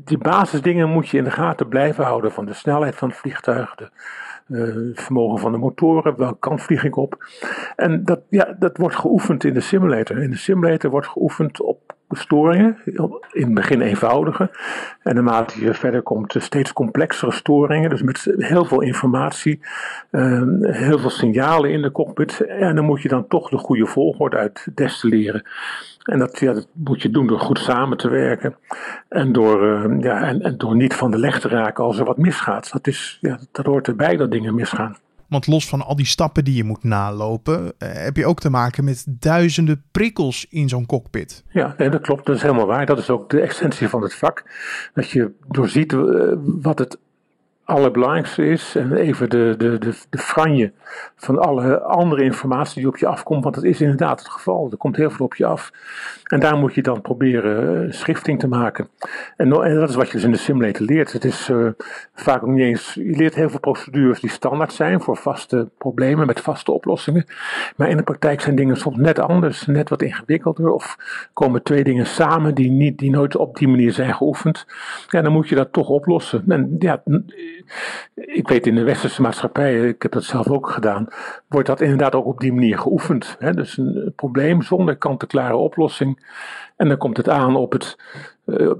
die 0.04 0.18
basisdingen 0.18 0.88
moet 0.88 1.08
je 1.08 1.18
in 1.18 1.24
de 1.24 1.30
gaten 1.30 1.68
blijven 1.68 2.04
houden. 2.04 2.32
Van 2.32 2.44
de 2.46 2.52
snelheid 2.52 2.94
van 2.94 3.08
het 3.08 3.18
vliegtuig, 3.18 3.74
de, 3.74 3.90
het 4.88 5.02
vermogen 5.02 5.38
van 5.38 5.52
de 5.52 5.58
motoren, 5.58 6.16
welke 6.16 6.38
kant 6.38 6.62
vlieg 6.62 6.84
ik 6.84 6.96
op. 6.96 7.24
En 7.76 8.04
dat, 8.04 8.20
ja, 8.28 8.56
dat 8.58 8.76
wordt 8.76 8.96
geoefend 8.96 9.44
in 9.44 9.54
de 9.54 9.60
simulator. 9.60 10.22
In 10.22 10.30
de 10.30 10.36
simulator 10.36 10.90
wordt 10.90 11.08
geoefend 11.08 11.60
op 11.60 11.95
storingen. 12.10 12.76
In 13.32 13.44
het 13.44 13.54
begin 13.54 13.80
eenvoudige. 13.80 14.50
En 15.02 15.14
naarmate 15.14 15.64
je 15.64 15.74
verder 15.74 16.02
komt, 16.02 16.34
steeds 16.38 16.72
complexere 16.72 17.32
storingen. 17.32 17.90
Dus 17.90 18.02
met 18.02 18.34
heel 18.36 18.64
veel 18.64 18.80
informatie, 18.80 19.60
ehm, 20.10 20.64
heel 20.64 20.98
veel 20.98 21.10
signalen 21.10 21.70
in 21.70 21.82
de 21.82 21.92
cockpit. 21.92 22.40
En 22.40 22.74
dan 22.74 22.84
moet 22.84 23.02
je 23.02 23.08
dan 23.08 23.28
toch 23.28 23.48
de 23.48 23.58
goede 23.58 23.86
volgorde 23.86 24.36
uit 24.36 24.66
destilleren. 24.74 25.42
En 26.02 26.18
dat, 26.18 26.38
dat 26.38 26.68
moet 26.72 27.02
je 27.02 27.10
doen 27.10 27.26
door 27.26 27.40
goed 27.40 27.58
samen 27.58 27.96
te 27.96 28.08
werken. 28.08 28.56
En 29.08 29.32
door, 29.32 29.68
ehm, 29.68 30.00
ja, 30.00 30.22
en, 30.22 30.42
en, 30.42 30.58
door 30.58 30.76
niet 30.76 30.94
van 30.94 31.10
de 31.10 31.18
leg 31.18 31.40
te 31.40 31.48
raken 31.48 31.84
als 31.84 31.98
er 31.98 32.04
wat 32.04 32.16
misgaat. 32.16 32.72
Dat, 32.72 32.86
is, 32.86 33.18
ja, 33.20 33.38
dat 33.52 33.66
hoort 33.66 33.88
erbij 33.88 34.16
dat 34.16 34.30
dingen 34.30 34.54
misgaan. 34.54 34.96
Want 35.28 35.46
los 35.46 35.68
van 35.68 35.82
al 35.82 35.96
die 35.96 36.06
stappen 36.06 36.44
die 36.44 36.54
je 36.54 36.64
moet 36.64 36.84
nalopen, 36.84 37.72
eh, 37.78 37.88
heb 37.92 38.16
je 38.16 38.26
ook 38.26 38.40
te 38.40 38.50
maken 38.50 38.84
met 38.84 39.06
duizenden 39.08 39.84
prikkels 39.90 40.46
in 40.48 40.68
zo'n 40.68 40.86
cockpit. 40.86 41.44
Ja, 41.48 41.74
dat 41.76 42.00
klopt. 42.00 42.26
Dat 42.26 42.36
is 42.36 42.42
helemaal 42.42 42.66
waar. 42.66 42.86
Dat 42.86 42.98
is 42.98 43.10
ook 43.10 43.30
de 43.30 43.40
essentie 43.40 43.88
van 43.88 44.02
het 44.02 44.14
vak. 44.14 44.44
Dat 44.94 45.10
je 45.10 45.32
doorziet 45.48 45.92
uh, 45.92 46.32
wat 46.42 46.78
het 46.78 46.98
allerbelangrijkste 47.66 48.46
is. 48.46 48.74
En 48.76 48.92
even 48.92 49.30
de, 49.30 49.54
de, 49.58 49.78
de, 49.78 49.94
de 50.10 50.18
franje 50.18 50.72
van 51.16 51.38
alle 51.38 51.80
andere 51.80 52.22
informatie 52.22 52.80
die 52.80 52.88
op 52.88 52.96
je 52.96 53.06
afkomt. 53.06 53.42
Want 53.42 53.54
dat 53.54 53.64
is 53.64 53.80
inderdaad 53.80 54.18
het 54.18 54.28
geval. 54.28 54.68
Er 54.70 54.76
komt 54.76 54.96
heel 54.96 55.10
veel 55.10 55.24
op 55.24 55.34
je 55.34 55.46
af. 55.46 55.72
En 56.24 56.40
daar 56.40 56.56
moet 56.56 56.74
je 56.74 56.82
dan 56.82 57.00
proberen 57.00 57.84
uh, 57.84 57.92
schifting 57.92 58.38
te 58.38 58.48
maken. 58.48 58.88
En, 59.36 59.52
en, 59.52 59.74
dat 59.74 59.88
is 59.88 59.94
wat 59.94 60.06
je 60.06 60.12
dus 60.12 60.24
in 60.24 60.30
de 60.30 60.38
simulator 60.38 60.86
leert. 60.86 61.12
Het 61.12 61.24
is 61.24 61.48
uh, 61.48 61.68
vaak 62.14 62.42
ook 62.42 62.48
niet 62.48 62.64
eens. 62.64 62.94
Je 62.94 63.16
leert 63.16 63.34
heel 63.34 63.50
veel 63.50 63.60
procedures 63.60 64.20
die 64.20 64.30
standaard 64.30 64.72
zijn 64.72 65.00
voor 65.00 65.16
vaste 65.16 65.68
problemen 65.78 66.26
met 66.26 66.40
vaste 66.40 66.72
oplossingen. 66.72 67.26
Maar 67.76 67.88
in 67.88 67.96
de 67.96 68.02
praktijk 68.02 68.40
zijn 68.40 68.56
dingen 68.56 68.76
soms 68.76 68.96
net 68.96 69.18
anders, 69.18 69.66
net 69.66 69.88
wat 69.88 70.02
ingewikkelder. 70.02 70.70
Of 70.70 70.96
komen 71.32 71.62
twee 71.62 71.84
dingen 71.84 72.06
samen 72.06 72.54
die, 72.54 72.70
niet, 72.70 72.98
die 72.98 73.10
nooit 73.10 73.36
op 73.36 73.56
die 73.56 73.68
manier 73.68 73.92
zijn 73.92 74.14
geoefend. 74.14 74.66
Ja, 75.08 75.22
dan 75.22 75.32
moet 75.32 75.48
je 75.48 75.54
dat 75.54 75.72
toch 75.72 75.88
oplossen. 75.88 76.44
En 76.48 76.76
ja, 76.78 77.02
ik 78.14 78.48
weet 78.48 78.66
in 78.66 78.74
de 78.74 78.82
westerse 78.82 79.22
maatschappij, 79.22 79.88
ik 79.88 80.02
heb 80.02 80.12
dat 80.12 80.24
zelf 80.24 80.48
ook 80.48 80.70
gedaan, 80.70 81.08
wordt 81.48 81.66
dat 81.66 81.80
inderdaad 81.80 82.14
ook 82.14 82.26
op 82.26 82.40
die 82.40 82.52
manier 82.52 82.78
geoefend. 82.78 83.36
Hè? 83.38 83.52
Dus 83.52 83.76
een 83.76 84.12
probleem 84.16 84.62
zonder 84.62 84.96
kant-en-klare 84.96 85.56
oplossing. 85.56 86.34
En 86.76 86.88
dan 86.88 86.96
komt 86.96 87.16
het 87.16 87.28
aan 87.28 87.56
op 87.56 87.72
het 87.72 87.96
uh, 88.46 88.70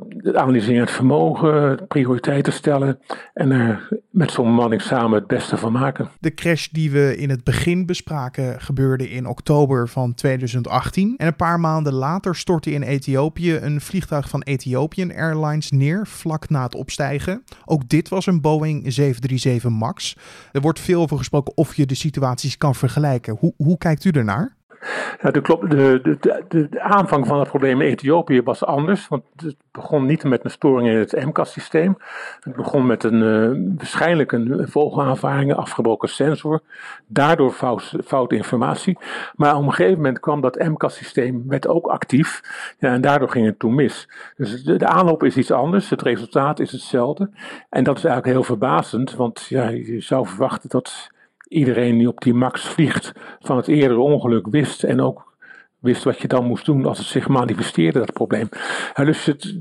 het 0.81 0.91
vermogen, 0.91 1.87
prioriteiten 1.89 2.53
stellen 2.53 2.99
en 3.35 3.51
er 3.51 3.89
met 4.11 4.31
zo'n 4.31 4.53
manning 4.53 4.83
samen 4.83 5.19
het 5.19 5.27
beste 5.27 5.57
van 5.57 5.73
maken. 5.73 6.09
De 6.21 6.35
crash 6.35 6.69
die 6.69 6.91
we 6.91 7.17
in 7.17 7.31
het 7.31 7.45
begin 7.45 7.87
bespraken 7.87 8.61
gebeurde 8.61 9.11
in 9.11 9.27
oktober 9.27 9.89
van 9.89 10.15
2018. 10.15 11.15
En 11.17 11.27
een 11.27 11.37
paar 11.37 11.61
maanden 11.61 11.93
later 11.93 12.35
stortte 12.35 12.71
in 12.71 12.83
Ethiopië 12.83 13.57
een 13.57 13.81
vliegtuig 13.81 14.29
van 14.29 14.43
Ethiopian 14.43 15.15
Airlines 15.15 15.71
neer 15.71 16.07
vlak 16.07 16.49
na 16.49 16.63
het 16.63 16.75
opstijgen. 16.75 17.43
Ook 17.65 17.89
dit 17.89 18.09
was 18.09 18.27
een 18.27 18.41
Boeing 18.41 18.93
737 18.93 19.71
MAX. 19.71 20.17
Er 20.53 20.61
wordt 20.61 20.81
veel 20.81 21.01
over 21.01 21.19
gesproken 21.19 21.57
of 21.57 21.75
je 21.75 21.87
de 21.87 21.95
situaties 21.95 22.57
kan 22.57 22.75
vergelijken. 22.75 23.37
Hoe, 23.41 23.55
hoe 23.57 23.79
kijkt 23.79 24.05
u 24.05 24.11
ernaar? 24.11 24.56
Ja, 25.23 25.31
de, 25.31 25.41
de, 25.69 26.17
de, 26.21 26.39
de, 26.49 26.81
aanvang 26.81 27.27
van 27.27 27.39
het 27.39 27.49
probleem 27.49 27.81
in 27.81 27.89
Ethiopië 27.89 28.43
was 28.43 28.65
anders. 28.65 29.09
Want 29.09 29.23
het 29.37 29.57
begon 29.73 30.07
niet 30.07 30.25
met 30.25 30.45
een 30.45 30.51
storing 30.51 30.89
in 30.89 30.97
het 30.97 31.25
MCAS-systeem. 31.25 31.97
Het 32.41 32.57
begon 32.57 32.87
met 32.87 33.05
een, 33.05 33.23
uh, 33.23 33.77
waarschijnlijk 33.77 34.33
een 34.33 34.69
vogelaanvaring, 34.69 35.55
afgebroken 35.55 36.09
sensor. 36.09 36.61
Daardoor 37.07 37.51
fout, 37.51 37.95
fout 38.05 38.33
informatie. 38.33 38.99
Maar 39.35 39.57
op 39.57 39.63
een 39.63 39.73
gegeven 39.73 39.97
moment 39.97 40.21
kwam 40.21 40.41
dat 40.41 40.59
MCAS-systeem 40.59 41.45
werd 41.47 41.69
ook 41.69 41.87
actief. 41.87 42.41
Ja, 42.79 42.93
en 42.93 43.01
daardoor 43.01 43.31
ging 43.31 43.47
het 43.47 43.59
toen 43.59 43.75
mis. 43.75 44.09
Dus 44.37 44.65
de, 44.65 44.77
de, 44.77 44.87
aanloop 44.87 45.23
is 45.23 45.37
iets 45.37 45.51
anders. 45.51 45.91
Het 45.91 46.03
resultaat 46.03 46.61
is 46.61 46.73
hetzelfde. 46.73 47.31
En 47.71 47.85
dat 47.85 47.97
is 47.97 48.05
eigenlijk 48.05 48.35
heel 48.35 48.45
verbazend. 48.45 49.15
Want 49.15 49.47
ja, 49.49 49.69
je 49.69 50.01
zou 50.01 50.27
verwachten 50.27 50.69
dat 50.69 51.15
iedereen 51.49 51.99
die 51.99 52.09
op 52.09 52.21
die 52.21 52.35
max 52.35 52.69
vliegt 52.69 53.13
van 53.41 53.57
het 53.57 53.69
eerdere 53.69 54.01
ongeluk 54.01 54.47
wist 54.47 54.83
en 54.83 55.01
ook 55.01 55.35
wist 55.79 56.05
wat 56.05 56.19
je 56.19 56.29
dan 56.29 56.45
moest 56.45 56.65
doen 56.65 56.87
als 56.87 56.99
het 56.99 57.07
zich 57.07 57.29
manifesteerde, 57.29 57.99
dat 57.99 58.13
probleem. 58.13 58.49
dus 58.95 59.25
het, 59.25 59.57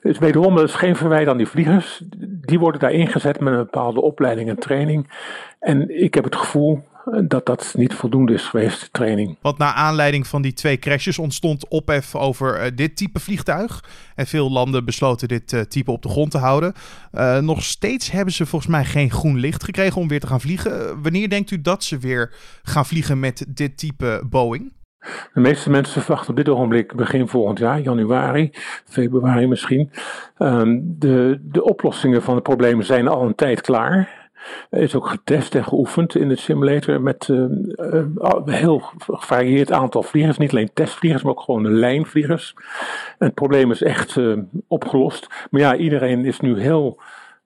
het 0.00 0.18
wederom, 0.18 0.58
is 0.58 0.74
geen 0.74 0.96
verwijt 0.96 1.28
aan 1.28 1.36
die 1.36 1.46
vliegers. 1.46 2.02
Die 2.18 2.58
worden 2.58 2.80
daar 2.80 2.92
ingezet 2.92 3.40
met 3.40 3.52
een 3.52 3.58
bepaalde 3.58 4.00
opleiding 4.00 4.48
en 4.48 4.58
training. 4.58 5.10
En 5.58 6.02
ik 6.02 6.14
heb 6.14 6.24
het 6.24 6.36
gevoel 6.36 6.82
dat 7.26 7.46
dat 7.46 7.74
niet 7.76 7.94
voldoende 7.94 8.32
is 8.32 8.44
geweest, 8.44 8.92
training. 8.92 9.36
Want 9.40 9.58
na 9.58 9.74
aanleiding 9.74 10.26
van 10.26 10.42
die 10.42 10.52
twee 10.52 10.78
crashes 10.78 11.18
ontstond 11.18 11.68
ophef 11.68 12.14
over 12.14 12.64
uh, 12.64 12.70
dit 12.74 12.96
type 12.96 13.20
vliegtuig. 13.20 13.84
En 14.14 14.26
veel 14.26 14.50
landen 14.50 14.84
besloten 14.84 15.28
dit 15.28 15.52
uh, 15.52 15.60
type 15.60 15.90
op 15.90 16.02
de 16.02 16.08
grond 16.08 16.30
te 16.30 16.38
houden. 16.38 16.72
Uh, 17.12 17.38
nog 17.38 17.62
steeds 17.62 18.10
hebben 18.10 18.34
ze 18.34 18.46
volgens 18.46 18.70
mij 18.70 18.84
geen 18.84 19.10
groen 19.10 19.38
licht 19.38 19.64
gekregen 19.64 20.00
om 20.00 20.08
weer 20.08 20.20
te 20.20 20.26
gaan 20.26 20.40
vliegen. 20.40 21.02
Wanneer 21.02 21.28
denkt 21.28 21.50
u 21.50 21.60
dat 21.60 21.84
ze 21.84 21.98
weer 21.98 22.34
gaan 22.62 22.86
vliegen 22.86 23.20
met 23.20 23.46
dit 23.48 23.78
type 23.78 24.22
Boeing? 24.30 24.72
De 25.32 25.40
meeste 25.40 25.70
mensen 25.70 26.02
verwachten 26.02 26.30
op 26.30 26.36
dit 26.36 26.48
ogenblik 26.48 26.96
begin 26.96 27.28
volgend 27.28 27.58
jaar, 27.58 27.80
januari, 27.80 28.50
februari 28.84 29.46
misschien. 29.46 29.90
Um, 30.38 30.98
de, 30.98 31.40
de 31.42 31.64
oplossingen 31.64 32.22
van 32.22 32.36
de 32.36 32.42
problemen 32.42 32.84
zijn 32.84 33.08
al 33.08 33.26
een 33.26 33.34
tijd 33.34 33.60
klaar. 33.60 34.21
Is 34.70 34.94
ook 34.94 35.08
getest 35.08 35.54
en 35.54 35.64
geoefend 35.64 36.16
in 36.16 36.28
de 36.28 36.36
simulator 36.36 37.00
met 37.00 37.28
uh, 37.28 37.44
een 37.76 38.42
heel 38.44 38.82
gevarieerd 38.98 39.72
aantal 39.72 40.02
vliegers. 40.02 40.38
Niet 40.38 40.50
alleen 40.50 40.70
testvliegers, 40.74 41.22
maar 41.22 41.32
ook 41.32 41.40
gewoon 41.40 41.72
lijnvliegers. 41.72 42.54
Het 43.18 43.34
probleem 43.34 43.70
is 43.70 43.82
echt 43.82 44.16
uh, 44.16 44.38
opgelost. 44.68 45.26
Maar 45.50 45.60
ja, 45.60 45.76
iedereen 45.76 46.24
is 46.24 46.40
nu 46.40 46.60
heel 46.60 47.00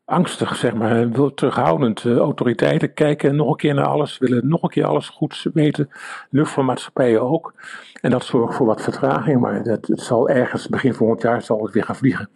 angstig, 0.05 0.57
zeg 0.57 0.75
maar, 0.75 1.11
wil 1.11 1.35
terughoudend. 1.35 2.05
Uh, 2.05 2.17
autoriteiten 2.17 2.95
kijken 2.95 3.37
nog 3.37 3.49
een 3.49 3.57
keer 3.57 3.75
naar 3.75 3.87
alles, 3.87 4.19
willen 4.19 4.49
nog 4.49 4.63
een 4.63 4.69
keer 4.69 4.85
alles 4.85 5.09
goed 5.09 5.47
weten. 5.55 5.91
Luchtvaartmaatschappijen 6.31 7.21
ook. 7.21 7.55
En 8.01 8.11
dat 8.11 8.25
zorgt 8.25 8.55
voor 8.55 8.67
wat 8.67 8.83
vertraging, 8.83 9.41
maar 9.41 9.63
dat, 9.63 9.87
het 9.87 10.01
zal 10.01 10.29
ergens 10.29 10.69
begin 10.69 10.95
volgend 10.95 11.23
jaar 11.23 11.43
zal 11.43 11.63
het 11.63 11.73
weer 11.73 11.85
gaan 11.85 11.97
vliegen. 11.97 12.29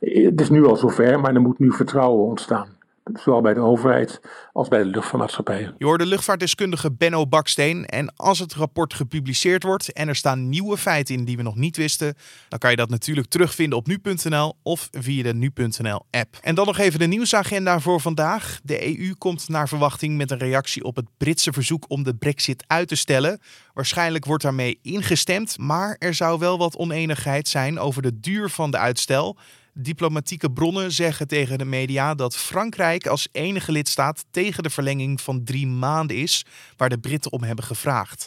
Het 0.00 0.40
is 0.40 0.50
nu 0.50 0.66
al 0.66 0.76
zover, 0.76 1.20
maar 1.20 1.34
er 1.34 1.40
moet 1.40 1.58
nu 1.58 1.72
vertrouwen 1.72 2.24
ontstaan. 2.24 2.77
Zowel 3.12 3.40
bij 3.40 3.54
de 3.54 3.60
overheid 3.60 4.20
als 4.52 4.68
bij 4.68 4.78
de 4.78 4.84
luchtvaartmaatschappijen. 4.84 5.74
Je 5.78 5.84
hoort 5.84 6.00
de 6.00 6.06
luchtvaartdeskundige 6.06 6.92
Benno 6.92 7.26
Baksteen. 7.26 7.86
En 7.86 8.16
als 8.16 8.38
het 8.38 8.54
rapport 8.54 8.94
gepubliceerd 8.94 9.62
wordt 9.62 9.92
en 9.92 10.08
er 10.08 10.16
staan 10.16 10.48
nieuwe 10.48 10.76
feiten 10.76 11.14
in 11.14 11.24
die 11.24 11.36
we 11.36 11.42
nog 11.42 11.56
niet 11.56 11.76
wisten, 11.76 12.14
dan 12.48 12.58
kan 12.58 12.70
je 12.70 12.76
dat 12.76 12.90
natuurlijk 12.90 13.28
terugvinden 13.28 13.78
op 13.78 13.86
nu.nl 13.86 14.56
of 14.62 14.88
via 14.92 15.22
de 15.22 15.34
nu.nl 15.34 16.06
app. 16.10 16.36
En 16.40 16.54
dan 16.54 16.66
nog 16.66 16.78
even 16.78 16.98
de 16.98 17.06
nieuwsagenda 17.06 17.80
voor 17.80 18.00
vandaag. 18.00 18.60
De 18.62 18.98
EU 18.98 19.14
komt 19.14 19.48
naar 19.48 19.68
verwachting 19.68 20.16
met 20.16 20.30
een 20.30 20.38
reactie 20.38 20.84
op 20.84 20.96
het 20.96 21.06
Britse 21.16 21.52
verzoek 21.52 21.84
om 21.88 22.02
de 22.02 22.14
Brexit 22.14 22.64
uit 22.66 22.88
te 22.88 22.96
stellen. 22.96 23.40
Waarschijnlijk 23.74 24.24
wordt 24.24 24.42
daarmee 24.42 24.78
ingestemd, 24.82 25.58
maar 25.58 25.96
er 25.98 26.14
zou 26.14 26.38
wel 26.38 26.58
wat 26.58 26.76
oneenigheid 26.76 27.48
zijn 27.48 27.78
over 27.78 28.02
de 28.02 28.20
duur 28.20 28.50
van 28.50 28.70
de 28.70 28.78
uitstel. 28.78 29.36
Diplomatieke 29.80 30.50
bronnen 30.50 30.92
zeggen 30.92 31.28
tegen 31.28 31.58
de 31.58 31.64
media 31.64 32.14
dat 32.14 32.36
Frankrijk 32.36 33.06
als 33.06 33.28
enige 33.32 33.72
lidstaat 33.72 34.24
tegen 34.30 34.62
de 34.62 34.70
verlenging 34.70 35.20
van 35.20 35.44
drie 35.44 35.66
maanden 35.66 36.16
is, 36.16 36.44
waar 36.76 36.88
de 36.88 36.98
Britten 36.98 37.32
om 37.32 37.42
hebben 37.42 37.64
gevraagd. 37.64 38.24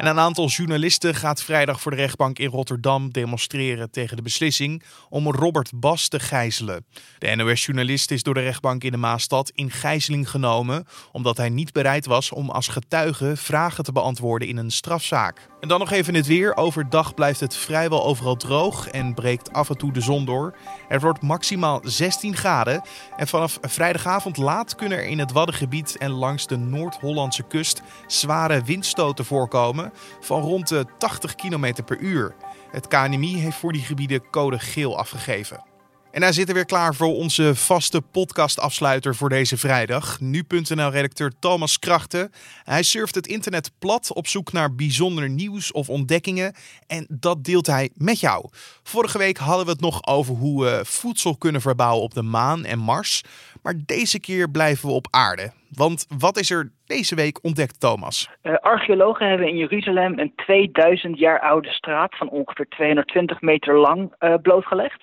En 0.00 0.06
een 0.06 0.18
aantal 0.18 0.46
journalisten 0.46 1.14
gaat 1.14 1.42
vrijdag 1.42 1.80
voor 1.80 1.90
de 1.90 1.96
rechtbank 1.96 2.38
in 2.38 2.48
Rotterdam 2.48 3.10
demonstreren 3.10 3.90
tegen 3.90 4.16
de 4.16 4.22
beslissing 4.22 4.82
om 5.08 5.30
Robert 5.30 5.70
Bas 5.74 6.08
te 6.08 6.20
gijzelen. 6.20 6.84
De 7.18 7.34
NOS-journalist 7.34 8.10
is 8.10 8.22
door 8.22 8.34
de 8.34 8.40
rechtbank 8.40 8.84
in 8.84 8.90
de 8.90 8.96
Maastad 8.96 9.50
in 9.54 9.70
gijzeling 9.70 10.30
genomen 10.30 10.86
omdat 11.12 11.36
hij 11.36 11.48
niet 11.48 11.72
bereid 11.72 12.06
was 12.06 12.32
om 12.32 12.50
als 12.50 12.68
getuige 12.68 13.36
vragen 13.36 13.84
te 13.84 13.92
beantwoorden 13.92 14.48
in 14.48 14.56
een 14.56 14.70
strafzaak. 14.70 15.48
En 15.60 15.68
dan 15.68 15.78
nog 15.78 15.90
even 15.90 16.14
het 16.14 16.26
weer. 16.26 16.56
Overdag 16.56 17.14
blijft 17.14 17.40
het 17.40 17.56
vrijwel 17.56 18.04
overal 18.04 18.36
droog 18.36 18.88
en 18.88 19.14
breekt 19.14 19.52
af 19.52 19.68
en 19.68 19.76
toe 19.76 19.92
de 19.92 20.00
zon 20.00 20.24
door. 20.24 20.56
Er 20.88 21.00
wordt 21.00 21.22
maximaal 21.22 21.80
16 21.84 22.36
graden. 22.36 22.82
En 23.16 23.28
vanaf 23.28 23.58
vrijdagavond 23.62 24.36
laat 24.36 24.74
kunnen 24.74 24.98
er 24.98 25.06
in 25.06 25.18
het 25.18 25.32
Waddengebied 25.32 25.96
en 25.96 26.10
langs 26.10 26.46
de 26.46 26.56
Noord-Hollandse 26.56 27.42
kust 27.42 27.82
zware 28.06 28.62
windstoten 28.62 29.24
voorkomen 29.24 29.89
van 30.20 30.42
rond 30.42 30.68
de 30.68 30.86
80 30.98 31.34
km 31.34 31.72
per 31.84 31.98
uur. 31.98 32.34
Het 32.70 32.88
KNMI 32.88 33.36
heeft 33.36 33.56
voor 33.56 33.72
die 33.72 33.82
gebieden 33.82 34.30
code 34.30 34.58
geel 34.58 34.98
afgegeven. 34.98 35.69
En 36.12 36.22
hij 36.22 36.32
zit 36.32 36.48
er 36.48 36.54
weer 36.54 36.64
klaar 36.64 36.94
voor 36.94 37.14
onze 37.14 37.54
vaste 37.54 38.02
podcastafsluiter 38.02 39.14
voor 39.14 39.28
deze 39.28 39.56
vrijdag. 39.56 40.20
Nu.nl-redacteur 40.20 41.32
Thomas 41.40 41.78
Krachten. 41.78 42.30
Hij 42.64 42.82
surft 42.82 43.14
het 43.14 43.26
internet 43.26 43.72
plat 43.78 44.12
op 44.14 44.26
zoek 44.26 44.52
naar 44.52 44.74
bijzonder 44.74 45.28
nieuws 45.28 45.72
of 45.72 45.88
ontdekkingen. 45.88 46.54
En 46.86 47.06
dat 47.08 47.44
deelt 47.44 47.66
hij 47.66 47.90
met 47.94 48.20
jou. 48.20 48.48
Vorige 48.82 49.18
week 49.18 49.36
hadden 49.36 49.64
we 49.64 49.72
het 49.72 49.80
nog 49.80 50.06
over 50.06 50.34
hoe 50.34 50.64
we 50.64 50.80
voedsel 50.84 51.36
kunnen 51.36 51.60
verbouwen 51.60 52.02
op 52.02 52.14
de 52.14 52.22
maan 52.22 52.64
en 52.64 52.78
Mars. 52.78 53.22
Maar 53.62 53.74
deze 53.86 54.20
keer 54.20 54.50
blijven 54.50 54.88
we 54.88 54.94
op 54.94 55.06
aarde. 55.10 55.52
Want 55.68 56.06
wat 56.18 56.38
is 56.38 56.50
er 56.50 56.72
deze 56.86 57.14
week 57.14 57.44
ontdekt, 57.44 57.80
Thomas? 57.80 58.30
Uh, 58.42 58.54
archeologen 58.54 59.28
hebben 59.28 59.48
in 59.48 59.56
Jeruzalem 59.56 60.18
een 60.18 60.32
2000 60.36 61.18
jaar 61.18 61.40
oude 61.40 61.68
straat 61.68 62.16
van 62.16 62.30
ongeveer 62.30 62.68
220 62.68 63.40
meter 63.40 63.78
lang 63.78 64.14
uh, 64.20 64.34
blootgelegd 64.42 65.02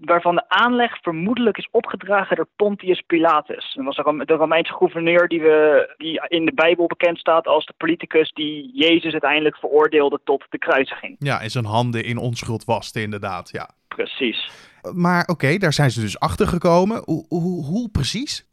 waarvan 0.00 0.34
de 0.34 0.48
aanleg 0.48 0.98
vermoedelijk 1.02 1.58
is 1.58 1.68
opgedragen 1.70 2.36
door 2.36 2.48
Pontius 2.56 3.02
Pilatus. 3.06 3.74
Dat 3.74 3.84
was 3.84 4.26
de 4.26 4.34
Romeinse 4.34 4.72
gouverneur 4.72 5.28
die, 5.28 5.40
we, 5.40 5.94
die 5.96 6.20
in 6.28 6.44
de 6.44 6.54
Bijbel 6.54 6.86
bekend 6.86 7.18
staat 7.18 7.46
als 7.46 7.66
de 7.66 7.74
politicus 7.76 8.32
die 8.32 8.70
Jezus 8.74 9.12
uiteindelijk 9.12 9.56
veroordeelde 9.56 10.20
tot 10.24 10.44
de 10.50 10.58
kruisiging. 10.58 11.16
Ja, 11.18 11.40
en 11.40 11.50
zijn 11.50 11.64
handen 11.64 12.04
in 12.04 12.18
onschuld 12.18 12.64
waste 12.64 13.02
inderdaad, 13.02 13.50
ja. 13.50 13.70
Precies. 13.88 14.50
Maar 14.94 15.26
oké, 15.26 15.56
daar 15.56 15.72
zijn 15.72 15.90
ze 15.90 16.00
dus 16.00 16.20
achter 16.20 16.46
gekomen. 16.46 17.02
Hoe, 17.04 17.24
hoe, 17.28 17.64
hoe 17.64 17.90
precies? 17.90 18.46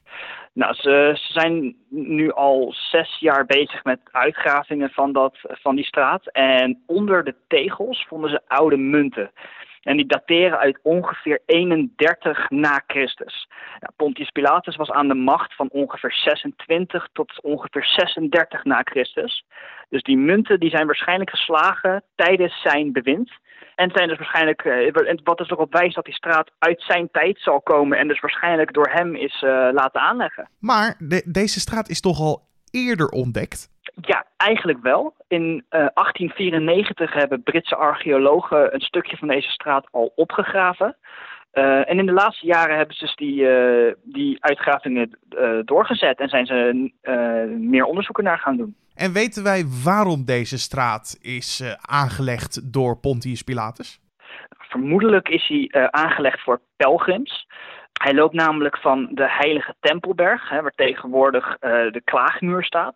Nou, 0.54 0.74
ze, 0.74 1.12
ze, 1.16 1.32
zijn 1.32 1.76
nu 1.90 2.32
al 2.32 2.74
zes 2.92 3.20
jaar 3.20 3.46
bezig 3.46 3.84
met 3.84 4.00
uitgravingen 4.12 4.90
van, 4.90 5.14
dat, 5.14 5.38
van 5.42 5.76
die 5.76 5.86
straat. 5.86 6.32
En 6.32 6.84
onder 6.86 7.24
de 7.24 7.36
tegels 7.48 8.06
vonden 8.08 8.30
ze 8.30 8.42
oude 8.48 8.78
munten. 8.78 9.32
En 9.86 9.98
die 9.98 10.06
dateren 10.06 10.58
uit 10.58 10.80
ongeveer 10.82 11.42
31 11.46 12.50
na 12.50 12.84
Christus. 12.88 13.48
Pontius 13.96 14.30
Pilatus 14.30 14.76
was 14.76 14.92
aan 14.92 15.08
de 15.08 15.14
macht 15.14 15.56
van 15.56 15.70
ongeveer 15.70 16.14
26 16.14 17.08
tot 17.14 17.42
ongeveer 17.42 17.86
36 17.86 18.64
na 18.64 18.82
Christus. 18.84 19.46
Dus 19.90 20.02
die 20.02 20.18
munten 20.18 20.60
die 20.60 20.70
zijn 20.70 20.86
waarschijnlijk 20.86 21.30
geslagen 21.30 22.04
tijdens 22.16 22.62
zijn 22.62 22.92
bewind. 22.92 23.32
En 23.76 23.92
zijn 23.94 24.08
dus 24.08 24.18
waarschijnlijk, 24.18 24.64
uh, 24.64 25.18
wat 25.24 25.38
dus 25.38 25.50
erop 25.50 25.74
wijst 25.74 25.96
dat 25.96 26.06
die 26.06 26.14
straat 26.14 26.52
uit 26.60 26.82
zijn 26.82 27.10
tijd 27.12 27.40
zal 27.40 27.62
komen 27.62 27.98
en 27.98 28.08
dus 28.08 28.20
waarschijnlijk 28.20 28.74
door 28.74 28.90
hem 28.92 29.16
is 29.16 29.42
uh, 29.42 29.50
laten 29.72 30.02
aanleggen. 30.02 30.50
Maar 30.60 30.96
de, 31.00 31.24
deze 31.26 31.60
straat 31.60 31.90
is 31.90 32.02
toch 32.02 32.20
al 32.20 32.42
eerder 32.72 33.08
ontdekt? 33.08 33.75
Ja, 34.02 34.26
eigenlijk 34.38 34.82
wel. 34.82 35.16
In 35.28 35.42
uh, 35.42 35.56
eh, 35.70 35.88
1894 35.94 37.14
hebben 37.14 37.44
Britse 37.44 37.76
archeologen 37.76 38.74
een 38.74 38.82
stukje 38.82 39.18
van 39.18 39.28
deze 39.28 39.50
straat 39.50 39.88
al 39.92 40.12
opgegraven. 40.16 40.96
Uh, 41.54 41.90
en 41.90 42.00
in 42.00 42.06
de 42.06 42.12
laatste 42.12 42.46
jaren 42.46 42.78
hebben 42.78 42.96
ze 42.96 43.06
dus 43.06 43.16
die, 43.16 43.42
uh, 43.42 43.94
die 44.04 44.44
uitgravingen 44.44 45.18
doorgezet 45.66 46.20
en 46.20 46.30
zijn 46.30 46.46
ze 46.46 46.90
meer 47.60 47.84
onderzoeken 47.84 48.24
naar 48.24 48.40
gaan 48.40 48.58
doen. 48.58 48.76
En 48.96 49.14
weten 49.14 49.44
wij 49.44 49.64
waarom 49.84 50.26
deze 50.26 50.60
straat 50.60 51.18
is 51.22 51.78
aangelegd 51.82 52.74
door 52.74 52.98
Pontius 53.00 53.42
Pilatus? 53.42 54.00
Vermoedelijk 54.58 55.30
is 55.30 55.48
hij 55.48 55.90
aangelegd 55.92 56.42
voor 56.42 56.62
pelgrims. 56.76 57.48
Hij 58.06 58.14
loopt 58.14 58.34
namelijk 58.34 58.78
van 58.78 59.08
de 59.12 59.30
Heilige 59.30 59.76
Tempelberg, 59.80 60.50
hè, 60.50 60.62
waar 60.62 60.72
tegenwoordig 60.76 61.58
de 61.92 62.02
klaagmuur 62.04 62.64
staat. 62.64 62.96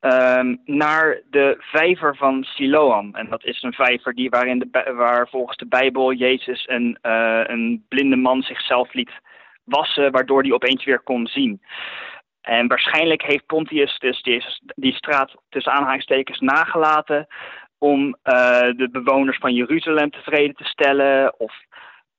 Ehm, 0.00 0.56
naar 0.64 1.20
de 1.30 1.56
vijver 1.58 2.16
van 2.16 2.44
Siloam. 2.44 3.14
En 3.14 3.26
dat 3.28 3.44
is 3.44 3.62
een 3.62 3.72
vijver 3.72 4.14
die 4.14 4.30
waarin 4.30 4.58
de, 4.58 4.92
waar 4.94 5.28
volgens 5.28 5.56
de 5.56 5.66
Bijbel 5.66 6.12
Jezus 6.12 6.68
een, 6.68 6.98
uh, 7.02 7.40
een 7.46 7.84
blinde 7.88 8.16
man 8.16 8.42
zichzelf 8.42 8.92
liet 8.92 9.10
wassen, 9.64 10.12
waardoor 10.12 10.42
hij 10.42 10.52
opeens 10.52 10.84
weer 10.84 11.00
kon 11.00 11.26
zien. 11.26 11.62
En 12.40 12.68
waarschijnlijk 12.68 13.22
heeft 13.22 13.46
Pontius 13.46 13.98
dus 13.98 14.22
die, 14.22 14.44
die 14.74 14.94
straat 14.94 15.34
tussen 15.48 15.72
aanhalingstekens 15.72 16.40
nagelaten 16.40 17.26
om 17.78 18.06
uh, 18.06 18.14
de 18.60 18.88
bewoners 18.92 19.38
van 19.38 19.54
Jeruzalem 19.54 20.10
tevreden 20.10 20.54
te 20.54 20.64
stellen 20.64 21.40
of 21.40 21.52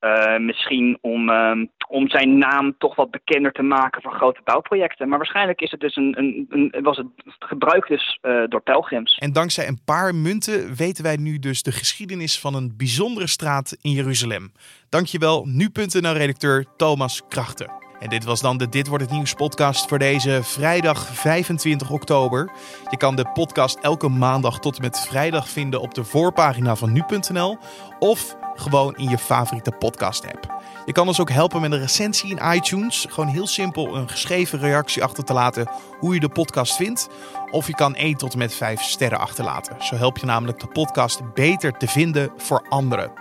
uh, 0.01 0.38
misschien 0.38 0.98
om, 1.01 1.29
uh, 1.29 1.51
om 1.88 2.10
zijn 2.10 2.38
naam 2.38 2.75
toch 2.77 2.96
wat 2.96 3.12
bekender 3.12 3.51
te 3.51 3.62
maken 3.62 4.01
voor 4.01 4.13
grote 4.13 4.41
bouwprojecten. 4.43 5.10
Maar 5.10 5.17
waarschijnlijk 5.17 5.62
is 5.62 5.72
het 5.72 5.79
dus 5.79 5.96
een, 5.96 6.13
een, 6.17 6.46
een 6.50 6.84
was 6.84 6.98
het 6.98 7.08
gebruikt 7.39 7.88
dus 7.88 8.20
uh, 8.22 8.43
door 8.48 8.62
pelgrims. 8.62 9.17
En 9.17 9.34
dankzij 9.34 9.67
een 9.67 9.84
paar 9.86 10.15
munten 10.15 10.75
weten 10.75 11.03
wij 11.03 11.15
nu 11.15 11.39
dus 11.39 11.63
de 11.63 11.72
geschiedenis 11.72 12.39
van 12.39 12.55
een 12.55 12.74
bijzondere 12.77 13.27
straat 13.27 13.77
in 13.81 13.91
Jeruzalem. 13.91 14.51
Dankjewel, 14.89 15.46
nu.nl-redacteur 15.46 16.65
Thomas 16.77 17.22
Krachten. 17.27 17.90
En 18.01 18.10
dit 18.10 18.24
was 18.24 18.41
dan 18.41 18.58
de 18.58 18.70
Dit 18.70 18.88
wordt 18.88 19.03
het 19.03 19.13
nieuws 19.13 19.34
podcast 19.34 19.88
voor 19.88 20.00
deze 20.00 20.39
vrijdag 20.43 21.08
25 21.08 21.89
oktober. 21.89 22.51
Je 22.89 22.98
kan 22.98 23.15
de 23.15 23.29
podcast 23.34 23.77
elke 23.81 24.08
maandag 24.08 24.60
tot 24.60 24.75
en 24.75 24.81
met 24.81 25.00
vrijdag 25.00 25.50
vinden 25.50 25.81
op 25.81 25.93
de 25.93 26.03
voorpagina 26.03 26.75
van 26.75 26.91
nu.nl 26.91 27.58
of 28.00 28.36
gewoon 28.55 28.96
in 28.96 29.10
je 29.10 29.17
favoriete 29.17 29.72
podcast 29.72 30.25
app. 30.25 30.62
Je 30.86 30.91
kan 30.91 31.08
ons 31.08 31.20
ook 31.20 31.29
helpen 31.29 31.62
met 31.62 31.72
een 31.72 31.79
recensie 31.79 32.29
in 32.29 32.53
iTunes. 32.53 33.05
Gewoon 33.09 33.29
heel 33.29 33.48
simpel 33.48 33.96
een 33.96 34.09
geschreven 34.09 34.59
reactie 34.59 35.03
achter 35.03 35.24
te 35.24 35.33
laten 35.33 35.70
hoe 36.00 36.14
je 36.14 36.20
de 36.20 36.29
podcast 36.29 36.75
vindt. 36.75 37.09
Of 37.51 37.68
je 37.68 37.75
kan 37.75 37.96
1 37.96 38.16
tot 38.16 38.33
en 38.33 38.40
met 38.40 38.53
5 38.53 38.81
sterren 38.81 39.20
achterlaten. 39.20 39.75
Zo 39.83 39.96
help 39.96 40.18
je 40.18 40.25
namelijk 40.25 40.59
de 40.59 40.68
podcast 40.68 41.33
beter 41.33 41.77
te 41.77 41.87
vinden 41.87 42.31
voor 42.37 42.66
anderen. 42.70 43.11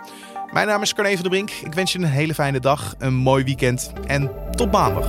Mijn 0.51 0.67
naam 0.67 0.81
is 0.81 0.93
Carne 0.93 1.11
van 1.11 1.21
der 1.21 1.29
Brink. 1.31 1.49
Ik 1.49 1.73
wens 1.73 1.91
je 1.91 1.99
een 1.99 2.05
hele 2.05 2.33
fijne 2.33 2.59
dag, 2.59 2.95
een 2.97 3.13
mooi 3.13 3.43
weekend 3.43 3.91
en 4.07 4.31
tot 4.55 4.71
maandag. 4.71 5.07